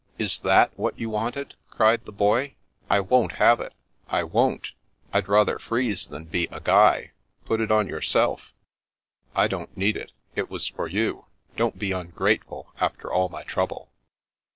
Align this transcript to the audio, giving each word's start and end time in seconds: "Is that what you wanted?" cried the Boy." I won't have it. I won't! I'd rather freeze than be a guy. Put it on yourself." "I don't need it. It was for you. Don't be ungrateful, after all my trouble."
"Is 0.27 0.39
that 0.39 0.71
what 0.79 0.97
you 0.97 1.11
wanted?" 1.11 1.53
cried 1.77 2.05
the 2.05 2.11
Boy." 2.11 2.55
I 2.89 2.99
won't 3.01 3.33
have 3.33 3.59
it. 3.59 3.71
I 4.07 4.23
won't! 4.23 4.71
I'd 5.13 5.27
rather 5.27 5.59
freeze 5.59 6.07
than 6.07 6.25
be 6.25 6.45
a 6.49 6.59
guy. 6.59 7.11
Put 7.45 7.61
it 7.61 7.69
on 7.69 7.87
yourself." 7.87 8.51
"I 9.35 9.47
don't 9.47 9.77
need 9.77 9.95
it. 9.95 10.11
It 10.35 10.49
was 10.49 10.65
for 10.65 10.87
you. 10.87 11.25
Don't 11.55 11.77
be 11.77 11.91
ungrateful, 11.91 12.73
after 12.79 13.11
all 13.13 13.29
my 13.29 13.43
trouble." 13.43 13.91